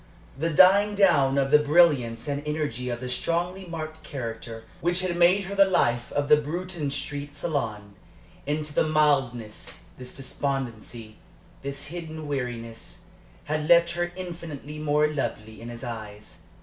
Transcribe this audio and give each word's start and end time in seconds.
The 0.35 0.49
dying 0.49 0.95
down 0.95 1.37
of 1.37 1.51
the 1.51 1.59
brilliance 1.59 2.27
and 2.27 2.41
energy 2.43 2.89
of 2.89 3.01
the 3.01 3.07
strongly 3.07 3.67
marked 3.67 4.01
character, 4.01 4.63
which 4.79 5.01
had 5.01 5.15
made 5.15 5.43
her 5.43 5.53
the 5.53 5.67
life 5.69 6.11
of 6.13 6.27
the 6.27 6.37
Bruton 6.37 6.89
Street 6.89 7.35
salon, 7.35 7.93
into 8.47 8.73
this 8.73 8.91
mildness, 8.91 9.73
this 9.99 10.15
despondency, 10.15 11.17
this 11.61 11.83
hidden 11.93 12.27
weariness, 12.27 13.01
had 13.43 13.69
left 13.69 13.91
her 13.91 14.11
infinitely 14.15 14.79
more 14.79 15.05
lovely 15.07 15.61
in 15.61 15.69
his 15.69 15.83
eyes. 15.83 16.37